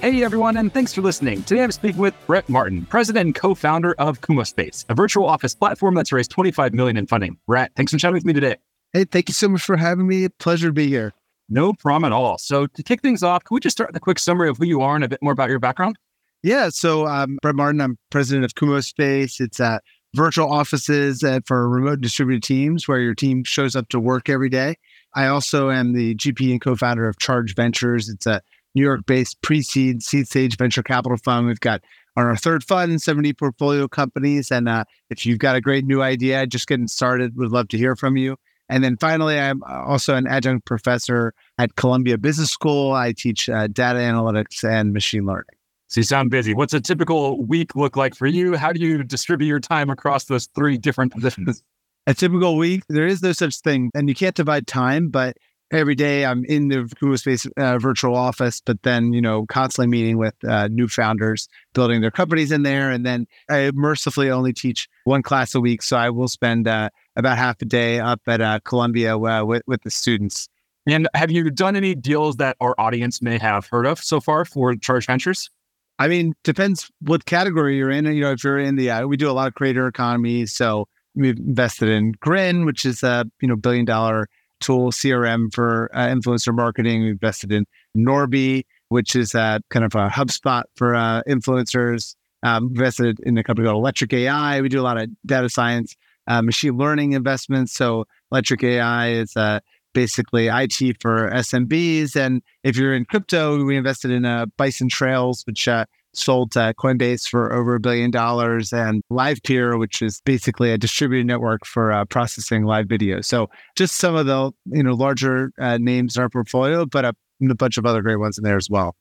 [0.00, 1.42] Hey everyone, and thanks for listening.
[1.42, 5.94] Today I'm speaking with Brett Martin, president and co-founder of Kumospace, a virtual office platform
[5.94, 7.36] that's raised 25 million in funding.
[7.46, 8.56] Brett, thanks for chatting with me today.
[8.94, 10.26] Hey, thank you so much for having me.
[10.30, 11.12] Pleasure to be here.
[11.50, 12.38] No problem at all.
[12.38, 14.64] So to kick things off, can we just start with a quick summary of who
[14.64, 15.98] you are and a bit more about your background?
[16.42, 17.82] Yeah, so I'm Brett Martin.
[17.82, 19.38] I'm president of Kumospace.
[19.38, 19.80] It's uh,
[20.14, 24.48] virtual offices uh, for remote distributed teams where your team shows up to work every
[24.48, 24.76] day.
[25.14, 28.08] I also am the GP and co-founder of Charge Ventures.
[28.08, 28.40] It's a
[28.74, 31.46] New York based pre seed, seed stage venture capital fund.
[31.46, 31.82] We've got
[32.16, 34.50] on our third fund 70 portfolio companies.
[34.50, 37.78] And uh, if you've got a great new idea, just getting started, would love to
[37.78, 38.36] hear from you.
[38.68, 42.92] And then finally, I'm also an adjunct professor at Columbia Business School.
[42.92, 45.46] I teach uh, data analytics and machine learning.
[45.88, 46.54] So you sound busy.
[46.54, 48.56] What's a typical week look like for you?
[48.56, 51.64] How do you distribute your time across those three different positions?
[52.06, 55.36] A typical week, there is no such thing, and you can't divide time, but
[55.72, 60.18] every day I'm in the Kumospace uh, virtual office, but then, you know, constantly meeting
[60.18, 62.90] with uh, new founders, building their companies in there.
[62.90, 65.82] And then I mercifully only teach one class a week.
[65.82, 69.62] So I will spend uh, about half a day up at uh, Columbia uh, with,
[69.66, 70.48] with the students.
[70.86, 74.44] And have you done any deals that our audience may have heard of so far
[74.44, 75.50] for Charge Ventures?
[75.98, 78.06] I mean, depends what category you're in.
[78.06, 80.46] You know, if you're in the, uh, we do a lot of creator economy.
[80.46, 84.28] So we've invested in Grin, which is a, you know, billion dollar
[84.60, 87.02] tool CRM for uh, influencer marketing.
[87.02, 87.66] We invested in
[87.96, 92.14] Norby, which is uh, kind of a HubSpot for uh, influencers.
[92.42, 94.62] Um, invested in a company called Electric AI.
[94.62, 95.94] We do a lot of data science,
[96.26, 97.74] uh, machine learning investments.
[97.74, 99.60] So Electric AI is uh,
[99.92, 102.16] basically IT for SMBs.
[102.16, 105.68] And if you're in crypto, we invested in uh, Bison Trails, which
[106.12, 111.26] sold to Coinbase for over a billion dollars, and LivePeer, which is basically a distributed
[111.26, 113.20] network for uh, processing live video.
[113.20, 117.14] So just some of the you know larger uh, names in our portfolio, but a,
[117.48, 118.96] a, bunch of other great ones in there as well.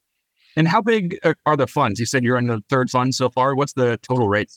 [0.56, 2.00] And how big uh, are the funds?
[2.00, 3.56] You said you're in the third fund so far.
[3.56, 4.52] What's the total rate?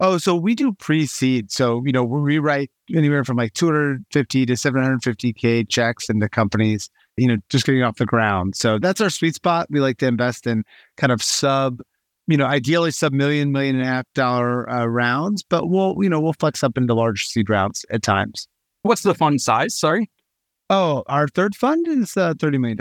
[0.00, 1.50] Oh, so we do pre-seed.
[1.50, 7.28] So you know we write anywhere from like 250 to 750k checks into companies you
[7.28, 8.56] know, just getting off the ground.
[8.56, 9.66] So that's our sweet spot.
[9.70, 10.64] We like to invest in
[10.96, 11.80] kind of sub
[12.32, 16.08] you know, ideally sub million, million and a half dollar uh, rounds, but we'll, you
[16.08, 18.48] know, we'll flex up into large seed rounds at times.
[18.84, 19.78] What's the fund size?
[19.78, 20.10] Sorry.
[20.70, 22.80] Oh, our third fund is uh, $30 million.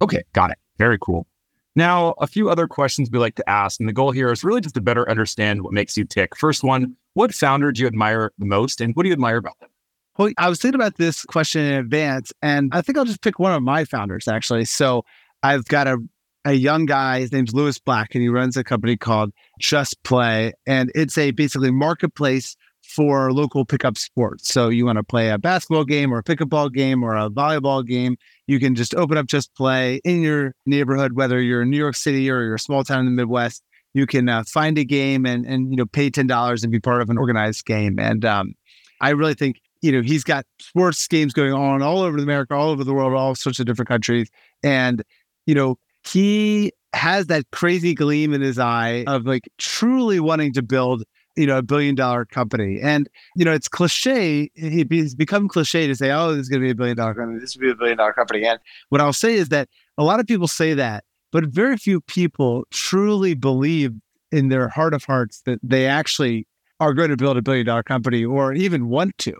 [0.00, 0.22] Okay.
[0.32, 0.58] Got it.
[0.78, 1.26] Very cool.
[1.74, 4.60] Now, a few other questions we like to ask, and the goal here is really
[4.60, 6.36] just to better understand what makes you tick.
[6.36, 9.58] First one, what founder do you admire the most, and what do you admire about
[9.58, 9.70] them?
[10.18, 13.40] Well, I was thinking about this question in advance, and I think I'll just pick
[13.40, 14.66] one of my founders, actually.
[14.66, 15.04] So
[15.42, 15.98] I've got a
[16.44, 17.20] a young guy.
[17.20, 21.30] His name's Lewis Black, and he runs a company called Just Play, and it's a
[21.32, 22.56] basically marketplace
[22.88, 24.52] for local pickup sports.
[24.52, 27.86] So you want to play a basketball game or a pickleball game or a volleyball
[27.86, 28.16] game,
[28.46, 31.96] you can just open up Just Play in your neighborhood, whether you're in New York
[31.96, 33.62] City or you're a small town in the Midwest.
[33.92, 36.80] You can uh, find a game and and you know pay ten dollars and be
[36.80, 37.98] part of an organized game.
[37.98, 38.54] And um,
[39.00, 42.70] I really think you know he's got sports games going on all over America, all
[42.70, 44.30] over the world, all sorts of different countries,
[44.62, 45.02] and
[45.46, 45.78] you know
[46.12, 51.04] he has that crazy gleam in his eye of like truly wanting to build
[51.36, 52.80] you know a billion dollar company.
[52.80, 56.66] And you know it's cliche it's become cliche to say oh this is going to
[56.66, 57.40] be a billion dollar company.
[57.40, 58.44] This will be a billion dollar company.
[58.44, 58.58] And
[58.88, 62.64] what i'll say is that a lot of people say that but very few people
[62.70, 63.92] truly believe
[64.32, 66.46] in their heart of hearts that they actually
[66.80, 69.34] are going to build a billion dollar company or even want to.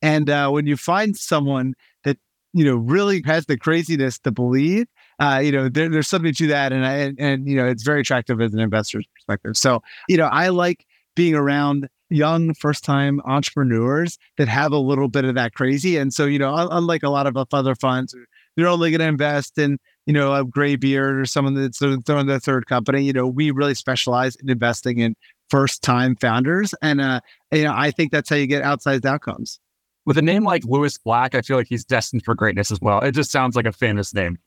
[0.00, 1.74] And uh, when you find someone
[2.04, 2.18] that
[2.52, 4.86] you know really has the craziness to believe
[5.20, 7.82] uh, you know, there, there's something to that, and I, and, and you know, it's
[7.82, 9.56] very attractive as an investor's perspective.
[9.56, 15.08] So, you know, I like being around young first time entrepreneurs that have a little
[15.08, 15.96] bit of that crazy.
[15.96, 18.14] And so, you know, unlike a lot of other funds,
[18.56, 22.26] they're only going to invest in, you know, a gray beard or someone that's throwing
[22.26, 23.02] their third company.
[23.02, 25.16] You know, we really specialize in investing in
[25.50, 26.74] first time founders.
[26.82, 27.20] And, uh,
[27.52, 29.58] you know, I think that's how you get outsized outcomes.
[30.06, 33.00] With a name like Lewis Black, I feel like he's destined for greatness as well.
[33.00, 34.38] It just sounds like a famous name.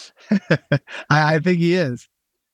[0.30, 0.78] I,
[1.10, 2.08] I think he is.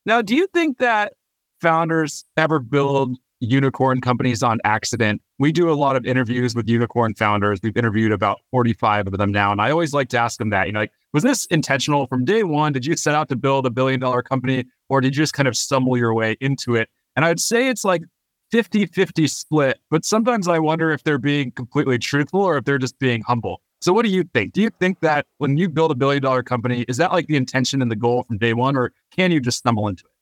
[0.06, 1.14] Now, do you think that
[1.60, 5.22] founders ever build unicorn companies on accident.
[5.38, 7.60] We do a lot of interviews with unicorn founders.
[7.62, 9.52] We've interviewed about 45 of them now.
[9.52, 12.24] And I always like to ask them that, you know, like, was this intentional from
[12.24, 12.72] day one?
[12.72, 15.48] Did you set out to build a billion dollar company or did you just kind
[15.48, 16.88] of stumble your way into it?
[17.16, 18.02] And I'd say it's like
[18.50, 22.78] 50 50 split, but sometimes I wonder if they're being completely truthful or if they're
[22.78, 23.60] just being humble.
[23.80, 24.52] So, what do you think?
[24.52, 27.36] Do you think that when you build a billion dollar company, is that like the
[27.36, 30.12] intention and the goal from day one, or can you just stumble into it?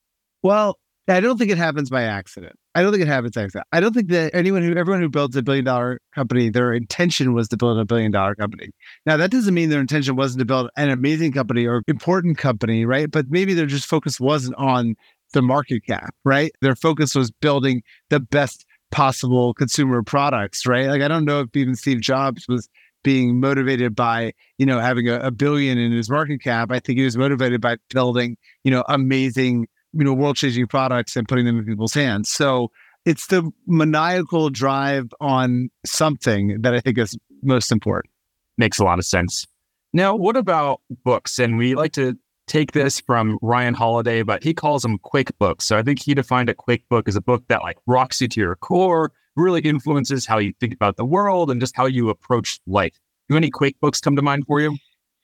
[0.42, 2.56] Well, I don't think it happens by accident.
[2.74, 3.66] I don't think it happens by accident.
[3.72, 7.32] I don't think that anyone who, everyone who builds a billion dollar company, their intention
[7.32, 8.70] was to build a billion dollar company.
[9.06, 12.84] Now, that doesn't mean their intention wasn't to build an amazing company or important company,
[12.84, 13.10] right?
[13.10, 14.96] But maybe their just focus wasn't on
[15.32, 16.50] the market cap, right?
[16.60, 20.86] Their focus was building the best possible consumer products, right?
[20.88, 22.68] Like, I don't know if even Steve Jobs was
[23.06, 26.72] being motivated by, you know, having a, a billion in his market cap.
[26.72, 31.14] I think he was motivated by building, you know, amazing you know world changing products
[31.14, 32.28] and putting them in people's hands.
[32.28, 32.72] So
[33.04, 38.12] it's the maniacal drive on something that I think is most important.
[38.58, 39.46] Makes a lot of sense.
[39.92, 41.38] Now, what about books?
[41.38, 42.18] And we like to
[42.48, 45.64] take this from Ryan Holiday, but he calls them quick books.
[45.64, 48.28] So I think he defined a quick book as a book that like rocks you
[48.28, 52.08] to your core, really influences how you think about the world and just how you
[52.08, 52.98] approach life.
[53.28, 54.76] Do any quick books come to mind for you?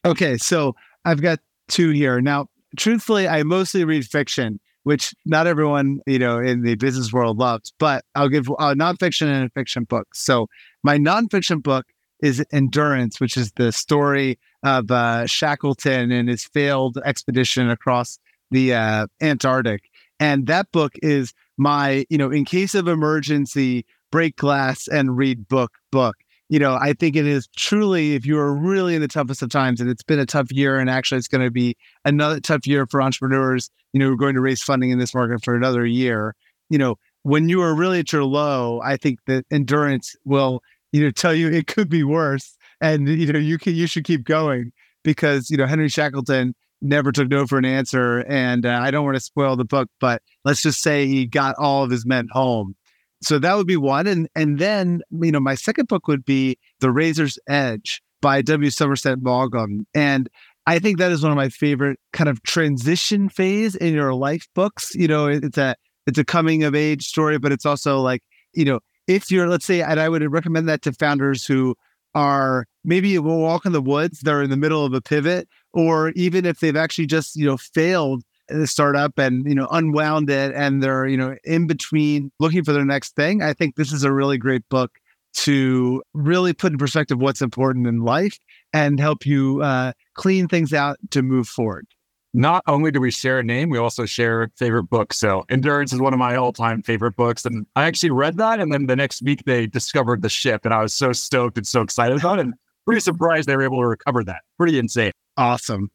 [0.05, 0.75] Okay, so
[1.05, 1.39] I've got
[1.69, 2.21] two here.
[2.21, 7.39] Now, truthfully, I mostly read fiction, which not everyone, you know, in the business world
[7.39, 10.09] loves, but I'll give a nonfiction and a fiction book.
[10.15, 10.49] So
[10.83, 11.87] my nonfiction book
[12.21, 18.19] is Endurance, which is the story of uh, Shackleton and his failed expedition across
[18.51, 19.91] the uh, Antarctic.
[20.21, 25.49] And that book is my, you know, in case of emergency, break glass and read
[25.49, 26.15] book book
[26.53, 29.49] you know, I think it is truly, if you are really in the toughest of
[29.49, 32.67] times, and it's been a tough year, and actually it's going to be another tough
[32.67, 35.87] year for entrepreneurs, you know, we're going to raise funding in this market for another
[35.87, 36.35] year.
[36.69, 40.61] You know, when you are really at your low, I think that endurance will,
[40.93, 42.55] you know, tell you it could be worse.
[42.83, 44.73] And, you know, you can, you should keep going
[45.05, 48.27] because, you know, Henry Shackleton never took no for an answer.
[48.29, 51.55] And uh, I don't want to spoil the book, but let's just say he got
[51.57, 52.75] all of his men home
[53.23, 54.07] so that would be one.
[54.07, 58.71] And and then, you know, my second book would be The Razor's Edge by W.
[58.71, 59.87] Somerset Maugham.
[59.95, 60.29] And
[60.67, 64.47] I think that is one of my favorite kind of transition phase in your life
[64.55, 64.95] books.
[64.95, 65.77] You know, it's a
[66.07, 68.23] it's a coming of age story, but it's also like,
[68.55, 71.75] you know, if you're let's say, and I would recommend that to founders who
[72.15, 76.11] are maybe will walk in the woods, they're in the middle of a pivot, or
[76.11, 78.23] even if they've actually just, you know, failed
[78.59, 82.73] the startup and you know unwound it and they're you know in between looking for
[82.73, 84.99] their next thing i think this is a really great book
[85.35, 88.39] to really put in perspective what's important in life
[88.75, 91.87] and help you uh, clean things out to move forward
[92.35, 95.19] not only do we share a name, we also share favorite books.
[95.19, 97.45] So Endurance is one of my all-time favorite books.
[97.45, 98.59] And I actually read that.
[98.59, 100.65] And then the next week they discovered the ship.
[100.65, 102.47] And I was so stoked and so excited about it.
[102.47, 102.55] And
[102.87, 104.41] pretty surprised they were able to recover that.
[104.59, 105.13] Pretty insane.
[105.37, 105.91] Awesome.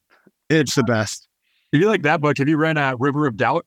[0.49, 1.26] It's the best.
[1.73, 3.65] If you like that book, have you read uh, River of Doubt?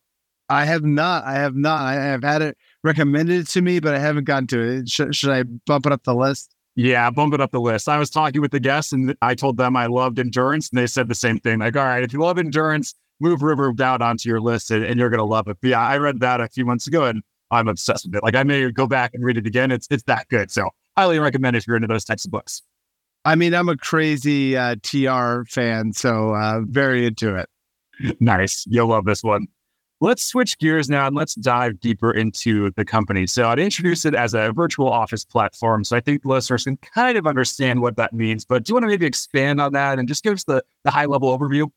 [0.48, 1.24] I have not.
[1.24, 1.82] I have not.
[1.82, 4.88] I have had it recommended to me, but I haven't gotten to it.
[4.88, 6.56] Should, should I bump it up the list?
[6.76, 7.88] Yeah, bump it up the list.
[7.88, 10.86] I was talking with the guests and I told them I loved endurance, and they
[10.86, 11.58] said the same thing.
[11.58, 14.82] Like, all right, if you love endurance, move River of Doubt onto your list and,
[14.82, 15.58] and you're going to love it.
[15.60, 18.22] But yeah, I read that a few months ago and I'm obsessed with it.
[18.22, 19.70] Like, I may go back and read it again.
[19.70, 20.50] It's it's that good.
[20.50, 22.62] So, highly recommend if you're into those types of books.
[23.26, 27.50] I mean, I'm a crazy uh, TR fan, so uh, very into it
[28.20, 28.64] nice.
[28.68, 29.46] You'll love this one.
[30.02, 33.26] Let's switch gears now and let's dive deeper into the company.
[33.26, 35.84] So I'd introduce it as a virtual office platform.
[35.84, 38.46] So I think listeners can kind of understand what that means.
[38.46, 40.90] But do you want to maybe expand on that and just give us the, the
[40.90, 41.70] high level overview?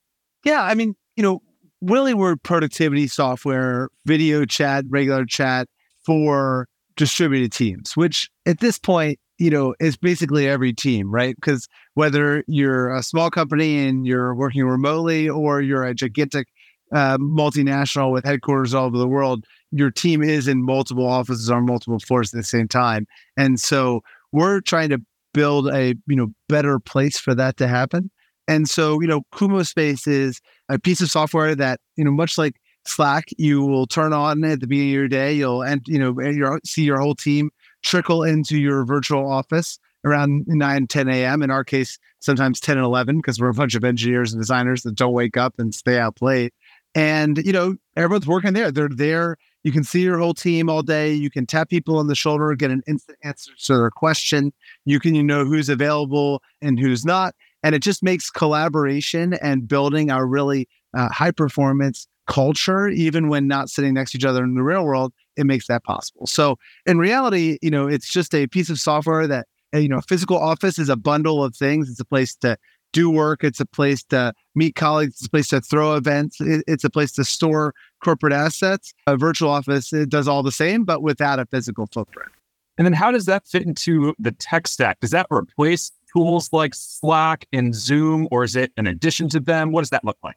[0.45, 0.63] Yeah.
[0.63, 1.41] I mean, you know,
[1.81, 5.67] really we're productivity software, video chat, regular chat
[6.05, 11.35] for distributed teams, which at this point you know, it's basically every team, right?
[11.35, 16.47] Because whether you're a small company and you're working remotely or you're a gigantic
[16.93, 21.65] uh, multinational with headquarters all over the world, your team is in multiple offices on
[21.65, 23.05] multiple floors at the same time.
[23.35, 25.01] And so we're trying to
[25.33, 28.09] build a, you know, better place for that to happen.
[28.47, 32.55] And so, you know, Kumospace is a piece of software that, you know, much like
[32.85, 35.33] Slack, you will turn on at the beginning of your day.
[35.33, 37.49] You'll and you know you see your whole team
[37.83, 41.41] trickle into your virtual office around 9, 10 a.m.
[41.43, 44.83] In our case, sometimes 10 and 11, because we're a bunch of engineers and designers
[44.83, 46.53] that don't wake up and stay out late.
[46.95, 48.71] And, you know, everyone's working there.
[48.71, 49.37] They're there.
[49.63, 51.13] You can see your whole team all day.
[51.13, 54.51] You can tap people on the shoulder, get an instant answer to their question.
[54.85, 57.33] You can, you know, who's available and who's not.
[57.63, 63.47] And it just makes collaboration and building our really uh, high performance culture, even when
[63.47, 66.27] not sitting next to each other in the real world, it makes that possible.
[66.27, 69.97] So in reality, you know, it's just a piece of software that eh, you know,
[69.97, 71.89] a physical office is a bundle of things.
[71.89, 72.57] It's a place to
[72.93, 73.43] do work.
[73.43, 75.15] It's a place to meet colleagues.
[75.15, 76.37] It's a place to throw events.
[76.39, 77.73] It's a place to store
[78.03, 78.93] corporate assets.
[79.07, 82.29] A virtual office it does all the same, but without a physical footprint.
[82.77, 84.99] And then how does that fit into the tech stack?
[84.99, 89.71] Does that replace tools like Slack and Zoom, or is it an addition to them?
[89.71, 90.35] What does that look like?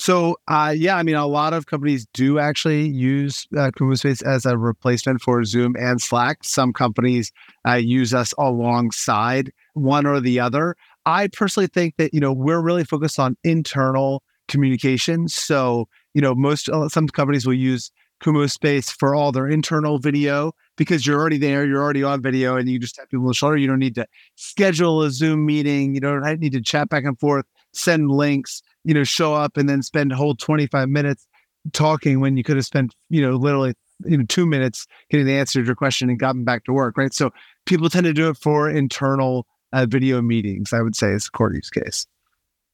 [0.00, 4.46] So, uh, yeah, I mean, a lot of companies do actually use uh, Kumospace as
[4.46, 6.44] a replacement for Zoom and Slack.
[6.44, 7.32] Some companies
[7.66, 10.76] uh, use us alongside one or the other.
[11.04, 15.26] I personally think that you know we're really focused on internal communication.
[15.28, 17.90] So, you know, most uh, some companies will use
[18.22, 22.68] Kumospace for all their internal video because you're already there, you're already on video, and
[22.68, 23.56] you just tap people on the shoulder.
[23.56, 25.94] You don't need to schedule a Zoom meeting.
[25.94, 29.68] You don't need to chat back and forth, send links you know, show up and
[29.68, 31.26] then spend a whole 25 minutes
[31.74, 33.74] talking when you could have spent, you know, literally,
[34.06, 36.96] you know, two minutes getting the answer to your question and gotten back to work,
[36.96, 37.12] right?
[37.12, 37.30] So
[37.66, 41.30] people tend to do it for internal uh, video meetings, I would say is a
[41.30, 42.06] core use case.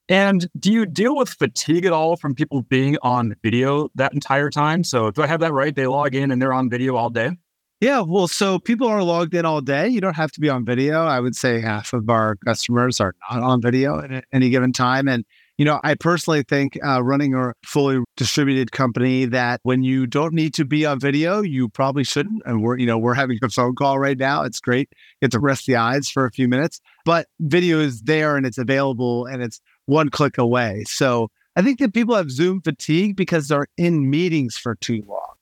[0.09, 4.51] And do you deal with fatigue at all from people being on video that entire
[4.51, 4.85] time?
[4.85, 5.75] So do I have that right?
[5.75, 7.33] They log in and they're on video all day?
[7.81, 9.89] Yeah, well, so people are logged in all day.
[9.89, 11.05] You don't have to be on video.
[11.07, 15.09] I would say half of our customers are not on video at any given time.
[15.09, 15.25] And
[15.57, 20.35] you know, I personally think uh, running a fully distributed company that when you don't
[20.35, 22.43] need to be on video, you probably shouldn't.
[22.45, 24.43] And we're, you know, we're having a phone call right now.
[24.43, 24.91] It's great.
[25.23, 28.59] Get to rest the eyes for a few minutes, but video is there and it's
[28.59, 30.85] available and it's one click away.
[30.87, 35.35] So I think that people have Zoom fatigue because they're in meetings for too long,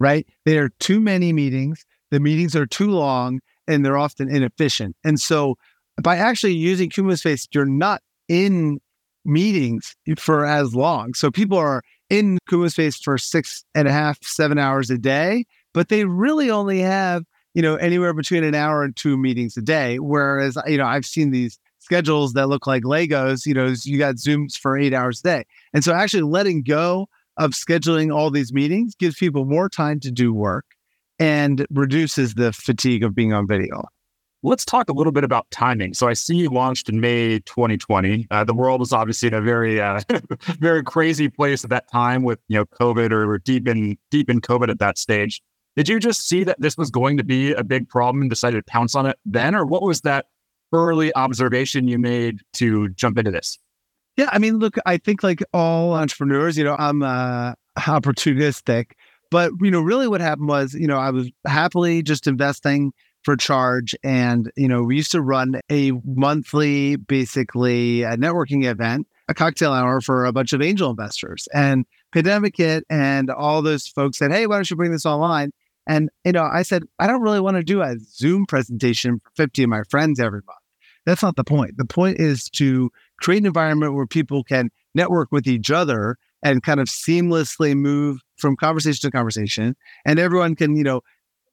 [0.00, 0.26] right?
[0.44, 1.84] There are too many meetings.
[2.10, 4.96] The meetings are too long and they're often inefficient.
[5.04, 5.56] And so
[6.02, 8.80] by actually using Kumospace, you're not in
[9.24, 11.14] meetings for as long.
[11.14, 15.88] So people are in Kumospace for six and a half, seven hours a day, but
[15.88, 17.24] they really only have,
[17.54, 19.98] you know, anywhere between an hour and two meetings a day.
[19.98, 24.16] Whereas, you know, I've seen these schedules that look like Legos, you know, you got
[24.16, 25.44] Zooms for eight hours a day.
[25.72, 30.10] And so actually letting go of scheduling all these meetings gives people more time to
[30.10, 30.66] do work
[31.18, 33.84] and reduces the fatigue of being on video.
[34.42, 35.92] Let's talk a little bit about timing.
[35.92, 38.26] So I see you launched in May 2020.
[38.30, 40.00] Uh, the world was obviously in a very, uh,
[40.58, 44.40] very crazy place at that time with you know COVID or deep in deep in
[44.40, 45.42] COVID at that stage.
[45.76, 48.56] Did you just see that this was going to be a big problem and decided
[48.56, 50.26] to pounce on it then, or what was that
[50.72, 53.58] early observation you made to jump into this?
[54.16, 58.92] Yeah, I mean, look, I think like all entrepreneurs, you know, I'm uh, opportunistic,
[59.30, 63.36] but you know, really what happened was, you know, I was happily just investing for
[63.36, 63.94] charge.
[64.02, 69.72] And, you know, we used to run a monthly, basically, a networking event, a cocktail
[69.72, 71.48] hour for a bunch of angel investors.
[71.52, 75.52] And pandemic hit, and all those folks said, Hey, why don't you bring this online?
[75.86, 79.30] And, you know, I said, I don't really want to do a Zoom presentation for
[79.36, 80.58] 50 of my friends every month.
[81.06, 81.78] That's not the point.
[81.78, 86.62] The point is to create an environment where people can network with each other and
[86.62, 89.76] kind of seamlessly move from conversation to conversation.
[90.04, 91.00] And everyone can, you know,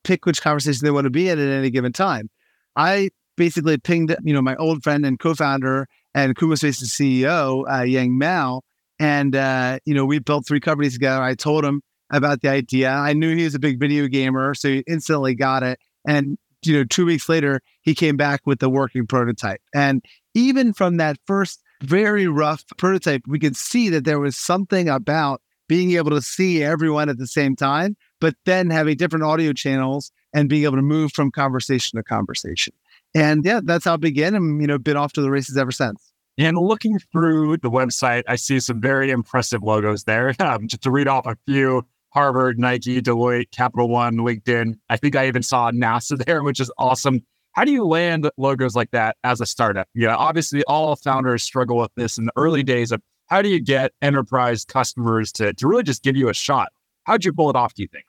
[0.08, 2.30] pick which conversation they want to be in at any given time.
[2.76, 8.18] I basically pinged, you know, my old friend and co-founder and Kumospace's CEO, uh, Yang
[8.18, 8.62] Mao,
[9.00, 11.22] and uh, you know, we built three companies together.
[11.22, 12.90] I told him about the idea.
[12.90, 15.78] I knew he was a big video gamer, so he instantly got it.
[16.08, 19.62] And you know, two weeks later, he came back with the working prototype.
[19.76, 24.90] And even from that first very rough prototype, we could see that there was something
[24.90, 29.54] about being able to see everyone at the same time but then having different audio
[29.54, 32.74] channels and being able to move from conversation to conversation.
[33.16, 34.36] And yeah, that's how it began.
[34.36, 36.12] And, you know, been off to the races ever since.
[36.38, 40.34] And looking through the website, I see some very impressive logos there.
[40.40, 44.76] Um, just to read off a few Harvard, Nike, Deloitte, Capital One, LinkedIn.
[44.90, 47.22] I think I even saw NASA there, which is awesome.
[47.52, 49.88] How do you land logos like that as a startup?
[49.96, 53.60] Yeah, obviously, all founders struggle with this in the early days of how do you
[53.60, 56.72] get enterprise customers to, to really just give you a shot?
[57.04, 58.06] How'd you pull it off, do you think?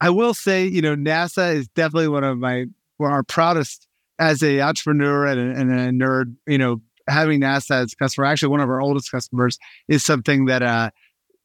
[0.00, 2.66] I will say, you know, NASA is definitely one of my,
[2.98, 3.86] one of our proudest
[4.18, 8.26] as a entrepreneur and a, and a nerd, you know, having NASA as a customer,
[8.26, 10.90] actually one of our oldest customers is something that, uh,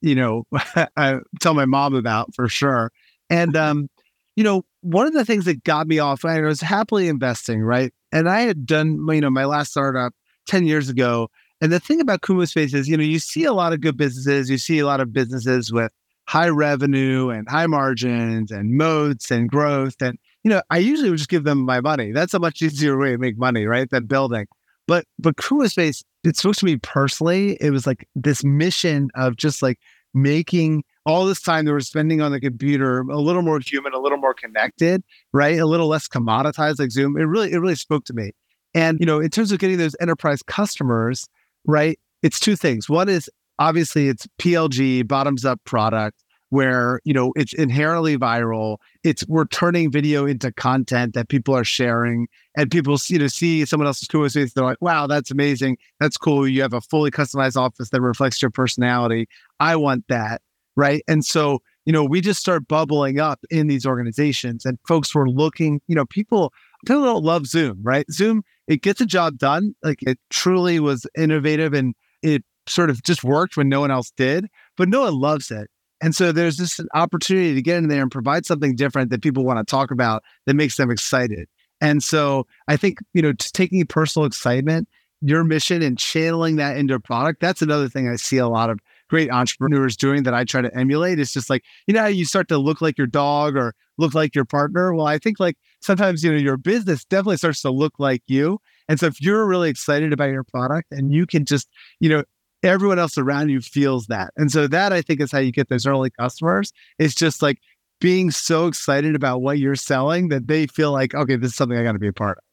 [0.01, 0.45] you know,
[0.97, 2.91] I tell my mom about for sure.
[3.29, 3.89] And, um,
[4.35, 7.93] you know, one of the things that got me off, I was happily investing, right?
[8.11, 10.13] And I had done, you know, my last startup
[10.47, 11.29] 10 years ago.
[11.61, 14.49] And the thing about Kumospace is, you know, you see a lot of good businesses,
[14.49, 15.91] you see a lot of businesses with
[16.27, 19.95] high revenue and high margins and moats and growth.
[20.01, 22.11] And, you know, I usually would just give them my money.
[22.11, 23.89] That's a much easier way to make money, right?
[23.89, 24.47] Than building.
[24.87, 29.61] But but Kumospace, it's supposed to be personally, it was like this mission of just
[29.61, 29.79] like
[30.13, 33.99] making all this time they were spending on the computer a little more human, a
[33.99, 35.03] little more connected,
[35.33, 35.59] right?
[35.59, 37.17] A little less commoditized like Zoom.
[37.17, 38.31] It really, it really spoke to me.
[38.73, 41.27] And, you know, in terms of getting those enterprise customers,
[41.65, 41.99] right?
[42.21, 42.89] It's two things.
[42.89, 48.77] One is obviously it's PLG, bottoms up product where you know it's inherently viral.
[49.03, 53.65] It's we're turning video into content that people are sharing and people you know see
[53.65, 55.77] someone else's cool space they're like wow that's amazing.
[55.99, 56.47] That's cool.
[56.47, 59.27] You have a fully customized office that reflects your personality.
[59.59, 60.43] I want that.
[60.75, 61.03] Right?
[61.07, 65.27] And so you know we just start bubbling up in these organizations and folks were
[65.27, 66.53] looking you know people
[66.85, 68.05] people don't love zoom right?
[68.11, 69.73] Zoom it gets a job done.
[69.81, 74.11] Like it truly was innovative and it sort of just worked when no one else
[74.15, 75.69] did but no one loves it
[76.03, 79.45] and so there's this opportunity to get in there and provide something different that people
[79.45, 81.47] want to talk about that makes them excited.
[81.79, 84.89] And so I think, you know, just taking personal excitement,
[85.21, 88.69] your mission and channeling that into a product, that's another thing I see a lot
[88.69, 91.19] of great entrepreneurs doing that I try to emulate.
[91.19, 94.35] It's just like, you know, you start to look like your dog or look like
[94.35, 94.93] your partner.
[94.93, 98.59] Well, I think like sometimes, you know, your business definitely starts to look like you.
[98.89, 101.69] And so if you're really excited about your product and you can just,
[102.01, 102.23] you know,
[102.63, 104.33] everyone else around you feels that.
[104.37, 106.71] And so that I think is how you get those early customers.
[106.97, 107.59] It's just like
[107.99, 111.77] being so excited about what you're selling that they feel like, okay, this is something
[111.77, 112.43] I got to be a part of.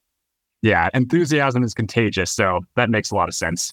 [0.62, 2.31] Yeah, enthusiasm is contagious.
[2.31, 3.73] So that makes a lot of sense.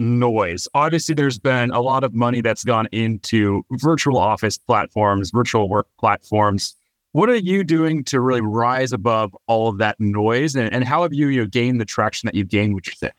[0.00, 0.66] noise.
[0.74, 5.86] Obviously, there's been a lot of money that's gone into virtual office platforms, virtual work
[5.98, 6.74] platforms.
[7.12, 10.54] What are you doing to really rise above all of that noise?
[10.54, 13.02] And, and how have you, you know, gained the traction that you've gained, which is
[13.02, 13.12] it?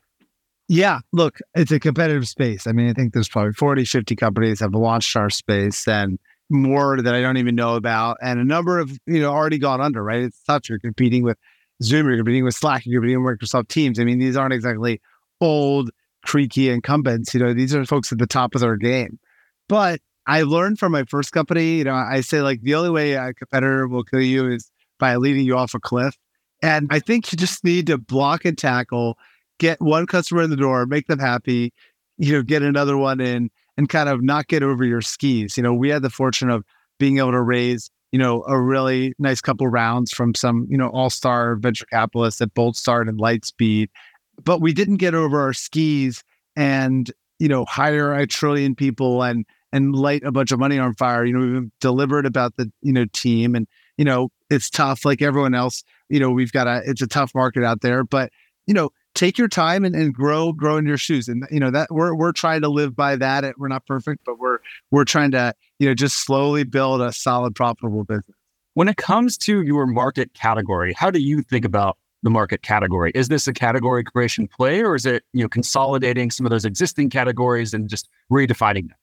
[0.68, 2.66] Yeah, look, it's a competitive space.
[2.66, 7.00] I mean, I think there's probably 40, 50 companies have launched our space and more
[7.02, 8.16] that I don't even know about.
[8.22, 10.22] And a number of, you know, already gone under, right?
[10.22, 10.68] It's tough.
[10.68, 11.36] You're competing with
[11.82, 13.98] Zoom, you're competing with Slack, you're competing with Microsoft Teams.
[13.98, 15.00] I mean, these aren't exactly
[15.40, 15.90] old
[16.24, 17.34] creaky incumbents.
[17.34, 19.18] You know, these are folks at the top of their game.
[19.68, 23.14] But I learned from my first company, you know, I say like the only way
[23.14, 26.16] a competitor will kill you is by leading you off a cliff.
[26.62, 29.18] And I think you just need to block and tackle,
[29.58, 31.72] get one customer in the door, make them happy,
[32.18, 35.56] you know, get another one in and kind of not get over your skis.
[35.56, 36.64] You know, we had the fortune of
[37.00, 40.88] being able to raise, you know, a really nice couple rounds from some, you know,
[40.88, 43.88] all-star venture capitalists at Boldstart and Lightspeed
[44.44, 46.22] but we didn't get over our skis
[46.56, 50.94] and you know hire a trillion people and and light a bunch of money on
[50.94, 51.24] fire.
[51.24, 55.04] You know we've been deliberate about the you know team and you know it's tough
[55.04, 58.30] like everyone else you know we've got a it's a tough market out there but
[58.66, 61.70] you know take your time and, and grow grow in your shoes and you know
[61.70, 64.58] that we're we're trying to live by that we're not perfect but we're
[64.90, 68.36] we're trying to you know just slowly build a solid profitable business.
[68.74, 73.12] When it comes to your market category how do you think about the market category.
[73.14, 76.64] Is this a category creation play or is it, you know, consolidating some of those
[76.64, 78.96] existing categories and just redefining them?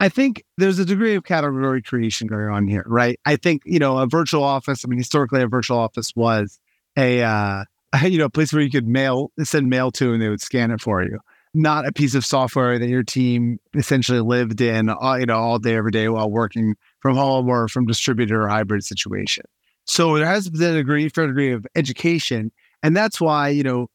[0.00, 3.20] I think there's a degree of category creation going on here, right?
[3.24, 6.58] I think, you know, a virtual office, I mean, historically a virtual office was
[6.96, 7.64] a uh,
[8.02, 10.70] you know, a place where you could mail send mail to and they would scan
[10.70, 11.18] it for you.
[11.54, 15.58] Not a piece of software that your team essentially lived in, all, you know, all
[15.58, 19.44] day every day while working from home or from distributor or hybrid situation.
[19.86, 22.52] So there has been a degree, fair degree of education.
[22.82, 23.88] And that's why, you know,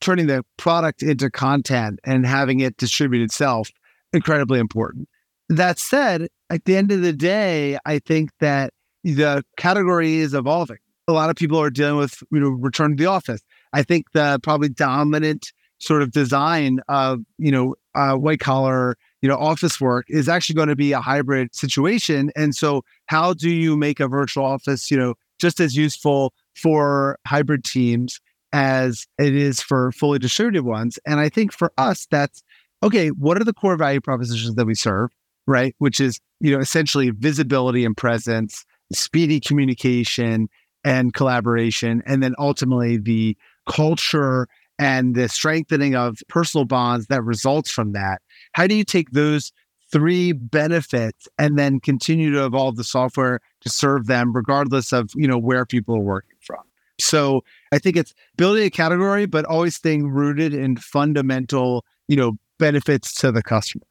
[0.00, 3.70] turning the product into content and having it distribute itself,
[4.12, 5.08] incredibly important.
[5.48, 8.72] That said, at the end of the day, I think that
[9.04, 10.78] the category is evolving.
[11.08, 13.40] A lot of people are dealing with, you know, return to the office.
[13.72, 19.28] I think the probably dominant sort of design of, you know, uh, white collar, you
[19.28, 22.30] know, office work is actually going to be a hybrid situation.
[22.36, 27.18] And so how do you make a virtual office, you know, just as useful for
[27.26, 28.20] hybrid teams
[28.52, 30.98] as it is for fully distributed ones.
[31.06, 32.42] And I think for us, that's
[32.82, 35.10] okay, what are the core value propositions that we serve,
[35.46, 35.74] right?
[35.78, 40.48] Which is, you know, essentially visibility and presence, speedy communication
[40.82, 43.36] and collaboration, and then ultimately the
[43.68, 44.48] culture
[44.78, 48.22] and the strengthening of personal bonds that results from that.
[48.54, 49.52] How do you take those
[49.92, 55.26] three benefits and then continue to evolve the software to serve them regardless of you
[55.26, 56.62] know where people are working from
[57.00, 62.32] so i think it's building a category but always staying rooted in fundamental you know
[62.58, 63.86] benefits to the customer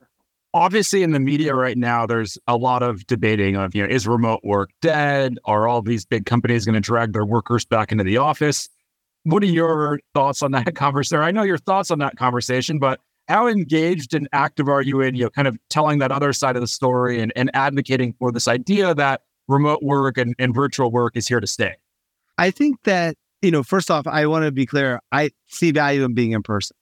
[0.53, 4.07] obviously in the media right now, there's a lot of debating of, you know, is
[4.07, 5.37] remote work dead?
[5.45, 8.69] Are all these big companies going to drag their workers back into the office?
[9.23, 11.23] What are your thoughts on that conversation?
[11.23, 15.15] I know your thoughts on that conversation, but how engaged and active are you in,
[15.15, 18.31] you know, kind of telling that other side of the story and, and advocating for
[18.31, 21.75] this idea that remote work and, and virtual work is here to stay?
[22.39, 24.99] I think that, you know, first off, I want to be clear.
[25.11, 26.75] I see value in being in person,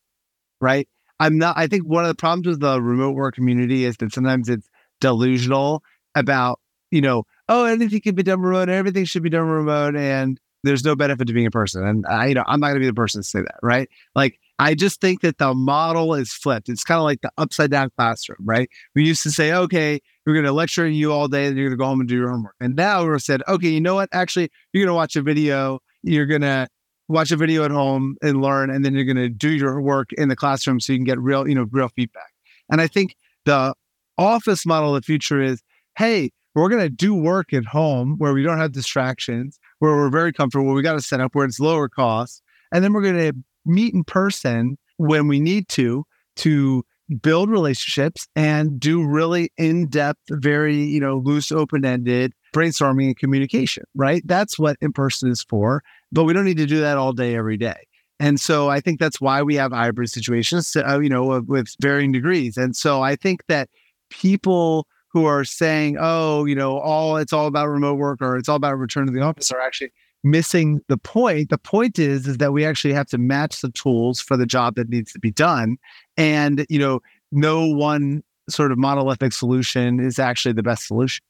[0.62, 0.88] right?
[1.20, 4.14] I'm not, I think one of the problems with the remote work community is that
[4.14, 4.70] sometimes it's
[5.02, 5.84] delusional
[6.16, 6.60] about,
[6.92, 10.86] you know, oh, anything can be done remote, everything should be done remote, and there's
[10.86, 11.86] no benefit to being in person.
[11.86, 13.90] And I, you know, I'm not going to be the person to say that, right?
[14.16, 16.68] Like, I just think that the model is flipped.
[16.68, 18.70] It's kind of like the upside down classroom, right?
[18.96, 21.78] We used to say, okay, we're going to lecture you all day, and you're going
[21.78, 22.56] to go home and do your homework.
[22.60, 24.10] And now we're said, okay, you know what?
[24.12, 25.80] Actually, you're going to watch a video.
[26.02, 26.68] You're going to
[27.08, 30.12] watch a video at home and learn, and then you're going to do your work
[30.14, 32.32] in the classroom so you can get real, you know, real feedback.
[32.72, 33.16] And I think
[33.46, 33.74] the
[34.18, 35.62] office model of the future is,
[35.98, 40.10] hey, we're going to do work at home where we don't have distractions, where we're
[40.10, 42.42] very comfortable, we got to set up where it's lower cost,
[42.74, 43.34] and then we're going to
[43.68, 46.04] meet in person when we need to
[46.38, 46.84] to
[47.22, 54.22] build relationships and do really in-depth very you know loose open-ended brainstorming and communication right?
[54.26, 57.36] That's what in person is for but we don't need to do that all day
[57.36, 57.88] every day.
[58.20, 62.12] And so i think that's why we have hybrid situations uh, you know with varying
[62.12, 62.58] degrees.
[62.58, 63.70] And so i think that
[64.10, 68.50] people who are saying oh you know all it's all about remote work or it's
[68.50, 69.92] all about return to the office are actually
[70.30, 71.50] missing the point.
[71.50, 74.76] The point is is that we actually have to match the tools for the job
[74.76, 75.78] that needs to be done,
[76.16, 81.24] and you know, no one sort of monolithic solution is actually the best solution.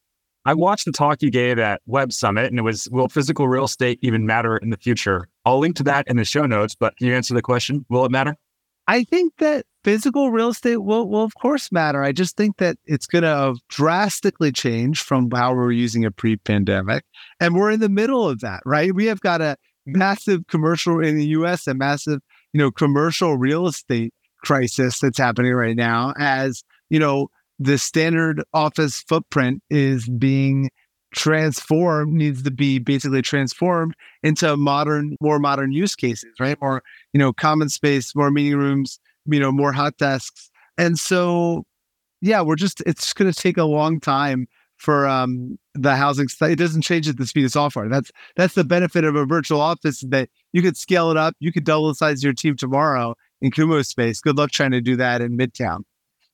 [0.45, 3.65] I watched the talk you gave at Web Summit, and it was Will physical real
[3.65, 5.27] estate even matter in the future?
[5.43, 7.85] I'll link to that in the show notes, but can you answer the question?
[7.89, 8.37] Will it matter?
[8.87, 12.03] I think that physical real estate will, will of course matter.
[12.03, 16.15] I just think that it's going to drastically change from how we were using it
[16.15, 17.03] pre-pandemic,
[17.39, 18.93] and we're in the middle of that, right?
[18.93, 21.67] We have got a massive commercial in the U.S.
[21.67, 22.19] a massive,
[22.53, 27.27] you know, commercial real estate crisis that's happening right now, as you know,
[27.59, 30.69] the standard office footprint is being
[31.15, 37.19] transformed needs to be basically transformed into modern more modern use cases right more you
[37.19, 41.63] know common space more meeting rooms you know more hot desks and so
[42.21, 46.55] yeah we're just it's going to take a long time for um the housing it
[46.57, 50.03] doesn't change at the speed of software that's that's the benefit of a virtual office
[50.07, 53.15] that you could scale it up you could double the size of your team tomorrow
[53.41, 55.81] in Kumospace good luck trying to do that in midtown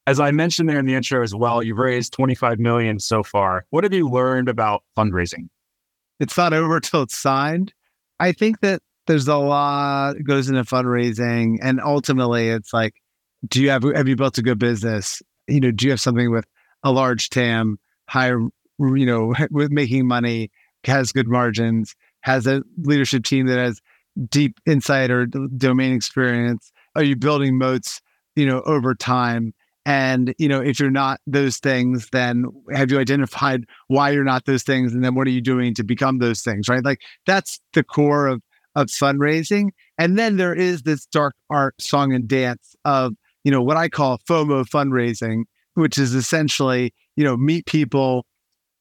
[0.05, 3.65] as I mentioned there in the intro as well, you've raised 25 million so far.
[3.69, 5.47] What have you learned about fundraising?
[6.19, 7.73] It's not over till it's signed.
[8.19, 12.93] I think that there's a lot goes into fundraising, and ultimately, it's like,
[13.47, 15.21] do you have have you built a good business?
[15.47, 16.45] You know, do you have something with
[16.83, 17.77] a large TAM,
[18.09, 18.39] higher,
[18.79, 20.51] you know, with making money,
[20.85, 23.81] has good margins, has a leadership team that has
[24.29, 26.71] deep insight or domain experience?
[26.95, 28.01] Are you building moats,
[28.35, 29.53] you know, over time?
[29.85, 34.45] And, you know, if you're not those things, then have you identified why you're not
[34.45, 34.93] those things?
[34.93, 36.69] And then what are you doing to become those things?
[36.69, 36.83] Right.
[36.83, 38.41] Like that's the core of,
[38.75, 39.69] of fundraising.
[39.97, 43.89] And then there is this dark art song and dance of, you know, what I
[43.89, 45.43] call FOMO fundraising,
[45.75, 48.25] which is essentially, you know, meet people,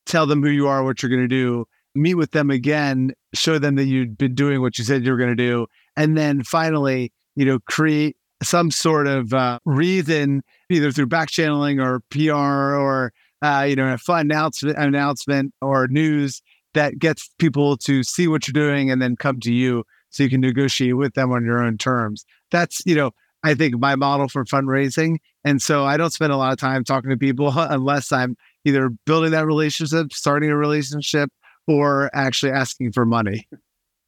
[0.06, 3.58] tell them who you are, what you're going to do, meet with them again, show
[3.58, 5.66] them that you've been doing what you said you were going to do.
[5.96, 11.80] And then finally, you know, create some sort of uh, reason, either through back channeling
[11.80, 16.42] or PR or uh, you know a fun announcement, announcement or news
[16.74, 20.30] that gets people to see what you're doing and then come to you so you
[20.30, 22.24] can negotiate with them on your own terms.
[22.50, 26.36] That's you know I think my model for fundraising, and so I don't spend a
[26.36, 31.30] lot of time talking to people unless I'm either building that relationship, starting a relationship,
[31.66, 33.46] or actually asking for money.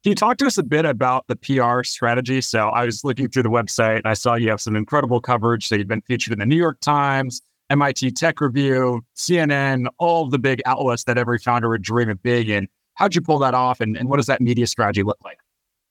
[0.05, 2.39] Can you talk to us a bit about the PR strategy?
[2.39, 5.67] So I was looking through the website and I saw you have some incredible coverage.
[5.67, 10.39] So you've been featured in the New York Times, MIT Tech Review, CNN, all the
[10.39, 12.67] big outlets that every founder would dream of being in.
[12.93, 15.37] How'd you pull that off and, and what does that media strategy look like?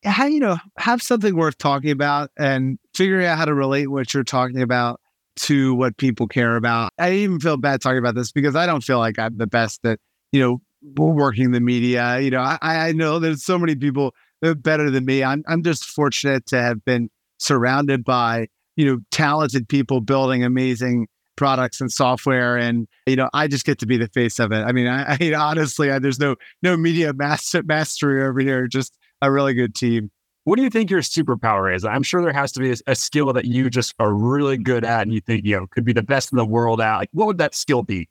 [0.04, 4.12] How, you know, have something worth talking about and figuring out how to relate what
[4.12, 5.00] you're talking about
[5.36, 6.90] to what people care about.
[6.98, 9.84] I even feel bad talking about this because I don't feel like I'm the best
[9.84, 9.98] at,
[10.30, 10.60] you know,
[10.96, 12.20] working the media.
[12.20, 15.24] You know, I, I know there's so many people that are better than me.
[15.24, 21.08] I'm I'm just fortunate to have been surrounded by you know talented people building amazing
[21.36, 24.64] products and software and you know i just get to be the face of it
[24.64, 28.96] i mean i, I honestly I, there's no no media master mastery over here just
[29.22, 30.10] a really good team
[30.44, 31.84] What do you think your superpower is?
[31.84, 34.84] I'm sure there has to be a, a, skill that you just are really good
[34.84, 36.98] at and you think, you know, could be the best in the world at.
[36.98, 38.10] Like, what would that skill be?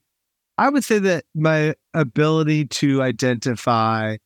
[0.58, 4.18] I would say that my ability to identify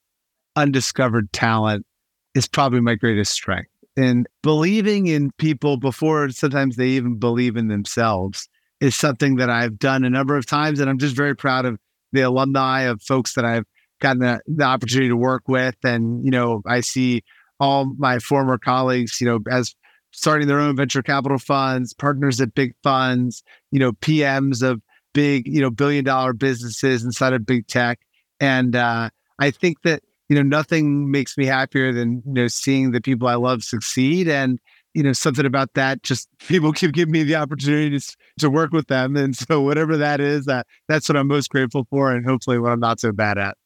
[0.55, 1.85] undiscovered talent
[2.33, 3.69] is probably my greatest strength.
[3.97, 8.47] And believing in people before sometimes they even believe in themselves
[8.79, 10.79] is something that I've done a number of times.
[10.79, 11.79] And I'm just very proud of
[12.11, 13.65] the alumni of folks that I've
[13.99, 15.75] gotten the, the opportunity to work with.
[15.83, 17.23] And, you know, I see
[17.59, 19.75] all my former colleagues, you know, as
[20.11, 24.81] starting their own venture capital funds, partners at big funds, you know, PMs of
[25.13, 27.99] big, you know, billion dollar businesses inside of big tech.
[28.39, 29.09] And uh,
[29.39, 33.27] I think that, you know, nothing makes me happier than, you know, seeing the people
[33.27, 34.27] I love succeed.
[34.27, 34.59] And,
[34.97, 38.71] you know, something about that, just people keep giving me the opportunity to, to work
[38.71, 39.15] with them.
[39.15, 42.71] And so whatever that is, that that's what I'm most grateful for and hopefully what
[42.71, 43.57] I'm not so bad at.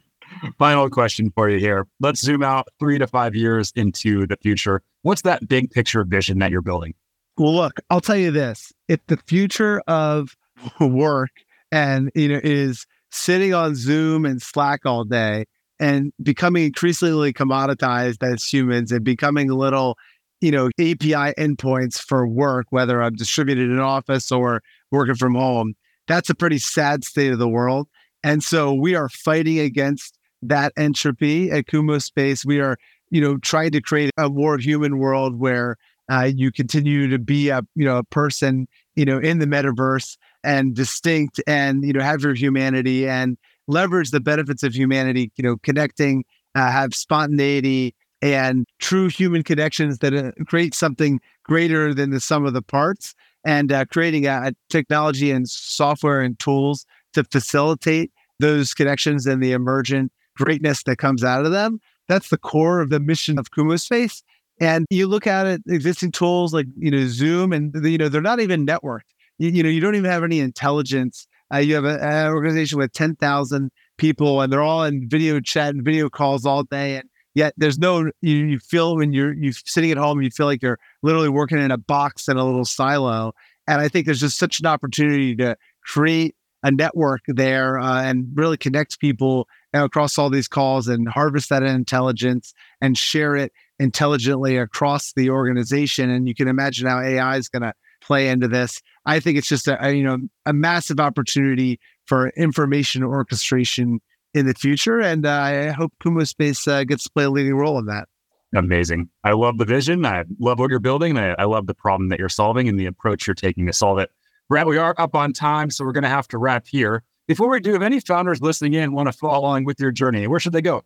[0.57, 1.85] Final question for you here.
[1.99, 4.81] Let's zoom out three to five years into the future.
[5.01, 6.93] What's that big picture vision that you're building?
[7.37, 8.71] Well, look, I'll tell you this.
[8.87, 10.37] If the future of
[10.79, 11.31] work
[11.73, 15.45] and you know is sitting on Zoom and Slack all day
[15.79, 19.97] and becoming increasingly commoditized as humans and becoming a little,
[20.41, 25.75] you know, API endpoints for work, whether I'm distributed in office or working from home,
[26.07, 27.87] that's a pretty sad state of the world.
[28.23, 32.45] And so we are fighting against that entropy at Kumospace.
[32.45, 32.77] We are,
[33.09, 35.77] you know, trying to create a more human world where
[36.09, 40.17] uh, you continue to be a, you know, a person, you know, in the metaverse
[40.43, 45.43] and distinct and you know have your humanity and leverage the benefits of humanity you
[45.43, 46.23] know connecting
[46.55, 52.45] uh, have spontaneity and true human connections that uh, create something greater than the sum
[52.45, 53.13] of the parts
[53.45, 59.41] and uh, creating a, a, technology and software and tools to facilitate those connections and
[59.41, 63.51] the emergent greatness that comes out of them that's the core of the mission of
[63.51, 64.21] Kumospace
[64.59, 68.21] and you look at it existing tools like you know zoom and you know they're
[68.21, 69.01] not even networked
[69.37, 71.27] you, you know, you don't even have any intelligence.
[71.53, 75.83] Uh, you have an organization with 10,000 people and they're all in video chat and
[75.83, 76.97] video calls all day.
[76.97, 80.47] And yet there's no, you, you feel when you're, you sitting at home, you feel
[80.47, 83.31] like you're literally working in a box in a little silo.
[83.67, 88.29] And I think there's just such an opportunity to create a network there uh, and
[88.33, 94.57] really connect people across all these calls and harvest that intelligence and share it intelligently
[94.57, 96.09] across the organization.
[96.09, 98.81] And you can imagine how AI is going to play into this.
[99.05, 103.99] I think it's just a, you know a massive opportunity for information orchestration
[104.37, 107.79] in the future, and uh, I hope Kumospace uh, gets to play a leading role
[107.79, 108.07] in that.
[108.55, 109.09] Amazing.
[109.23, 110.05] I love the vision.
[110.05, 111.17] I love what you're building.
[111.17, 113.99] I, I love the problem that you're solving and the approach you're taking to solve
[113.99, 114.09] it.
[114.47, 117.03] Brad, we are up on time, so we're going to have to wrap here.
[117.27, 120.27] Before we do, if any founders listening in want to follow along with your journey,
[120.27, 120.83] where should they go?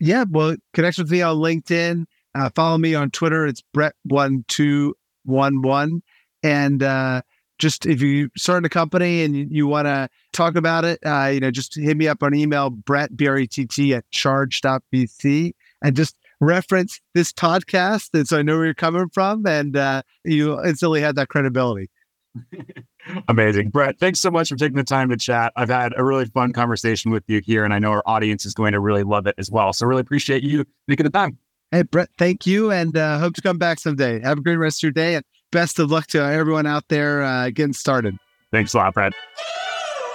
[0.00, 2.06] Yeah, well, connect with me on LinkedIn.
[2.34, 3.46] Uh, follow me on Twitter.
[3.46, 6.00] It's Brett1211.
[6.42, 7.20] And uh,
[7.58, 11.30] just if you start a company and you, you want to talk about it, uh,
[11.32, 17.00] you know, just hit me up on email, Brett, B-R-E-T-T at charge.vc and just reference
[17.14, 18.10] this podcast.
[18.14, 21.90] And so I know where you're coming from and uh, you instantly had that credibility.
[23.28, 23.70] Amazing.
[23.70, 25.52] Brett, thanks so much for taking the time to chat.
[25.56, 28.54] I've had a really fun conversation with you here, and I know our audience is
[28.54, 29.72] going to really love it as well.
[29.72, 31.36] So, really appreciate you making the time.
[31.70, 34.20] Hey, Brett, thank you, and uh, hope to come back someday.
[34.20, 37.22] Have a great rest of your day, and best of luck to everyone out there
[37.22, 38.16] uh, getting started.
[38.50, 39.12] Thanks a lot, Brad.